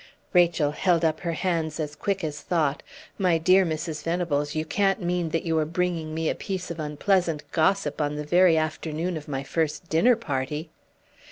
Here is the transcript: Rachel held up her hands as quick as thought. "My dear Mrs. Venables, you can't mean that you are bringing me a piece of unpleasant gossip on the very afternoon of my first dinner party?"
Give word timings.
Rachel 0.33 0.71
held 0.71 1.05
up 1.05 1.19
her 1.19 1.33
hands 1.33 1.79
as 1.79 1.95
quick 1.95 2.23
as 2.23 2.41
thought. 2.41 2.81
"My 3.19 3.37
dear 3.37 3.63
Mrs. 3.63 4.01
Venables, 4.01 4.55
you 4.55 4.65
can't 4.65 4.99
mean 4.99 5.29
that 5.29 5.43
you 5.45 5.59
are 5.59 5.63
bringing 5.65 6.15
me 6.15 6.27
a 6.27 6.33
piece 6.33 6.71
of 6.71 6.79
unpleasant 6.79 7.43
gossip 7.51 8.01
on 8.01 8.15
the 8.15 8.25
very 8.25 8.57
afternoon 8.57 9.15
of 9.15 9.27
my 9.27 9.43
first 9.43 9.89
dinner 9.89 10.15
party?" 10.15 10.71